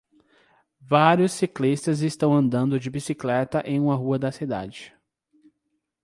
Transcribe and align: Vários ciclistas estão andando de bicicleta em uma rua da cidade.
Vários 0.81 1.31
ciclistas 1.31 2.01
estão 2.01 2.33
andando 2.33 2.79
de 2.79 2.89
bicicleta 2.89 3.61
em 3.63 3.79
uma 3.79 3.93
rua 3.93 4.17
da 4.17 4.31
cidade. 4.31 4.97